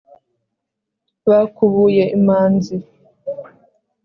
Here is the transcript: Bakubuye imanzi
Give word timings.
Bakubuye 1.29 2.03
imanzi 2.17 2.75